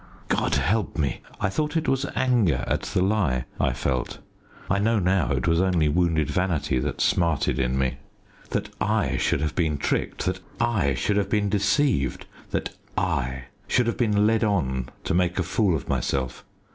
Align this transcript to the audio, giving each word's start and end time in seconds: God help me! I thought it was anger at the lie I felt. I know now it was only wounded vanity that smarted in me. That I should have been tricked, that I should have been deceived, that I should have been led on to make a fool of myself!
God 0.29 0.55
help 0.55 0.97
me! 0.97 1.21
I 1.39 1.49
thought 1.49 1.77
it 1.77 1.87
was 1.87 2.07
anger 2.15 2.63
at 2.65 2.81
the 2.81 3.03
lie 3.03 3.45
I 3.59 3.71
felt. 3.71 4.17
I 4.67 4.79
know 4.79 4.97
now 4.97 5.31
it 5.33 5.47
was 5.47 5.61
only 5.61 5.89
wounded 5.89 6.27
vanity 6.27 6.79
that 6.79 6.99
smarted 7.01 7.59
in 7.59 7.77
me. 7.77 7.97
That 8.49 8.69
I 8.81 9.17
should 9.17 9.41
have 9.41 9.53
been 9.53 9.77
tricked, 9.77 10.25
that 10.25 10.39
I 10.59 10.95
should 10.95 11.17
have 11.17 11.29
been 11.29 11.49
deceived, 11.49 12.25
that 12.49 12.71
I 12.97 13.43
should 13.67 13.85
have 13.85 13.97
been 13.97 14.25
led 14.25 14.43
on 14.43 14.89
to 15.03 15.13
make 15.13 15.37
a 15.37 15.43
fool 15.43 15.75
of 15.75 15.87
myself! 15.87 16.43